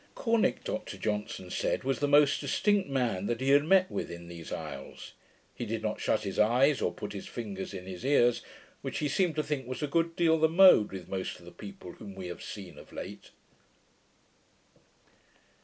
Corneck, 0.15 0.63
Dr 0.63 0.97
Johnson 0.97 1.51
said, 1.51 1.83
was 1.83 1.99
the 1.99 2.07
most 2.07 2.39
distinct 2.41 2.89
man 2.89 3.27
that 3.27 3.39
he 3.39 3.51
had 3.51 3.63
met 3.63 3.91
with 3.91 4.09
in 4.09 4.27
these 4.29 4.51
isles; 4.51 5.13
he 5.53 5.63
did 5.63 5.83
not 5.83 5.99
shut 6.01 6.21
his 6.23 6.39
eyes, 6.39 6.81
or 6.81 6.91
put 6.91 7.13
his 7.13 7.27
fingers 7.27 7.71
in 7.71 7.85
his 7.85 8.03
ears, 8.03 8.41
which 8.81 8.97
he 8.97 9.07
seemed 9.07 9.35
to 9.35 9.43
think 9.43 9.67
was 9.67 9.83
a 9.83 9.87
good 9.87 10.15
deal 10.15 10.39
the 10.39 10.49
mode 10.49 10.91
with 10.91 11.07
most 11.07 11.37
of 11.37 11.45
the 11.45 11.51
people 11.51 11.91
whom 11.91 12.15
we 12.15 12.25
have 12.29 12.41
seen 12.41 12.79
of 12.79 12.91
late. 12.91 13.29